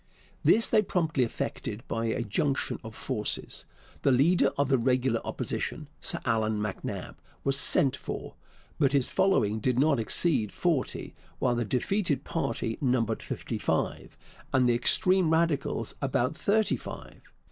[0.41, 3.67] This they promptly effected by a junction of forces.
[4.01, 8.33] The leader of the regular Opposition, Sir Allan MacNab, was 'sent for.'
[8.79, 14.17] But his following did not exceed forty, while the defeated party numbered fifty five,
[14.51, 17.21] and the extreme Radicals about thirty five.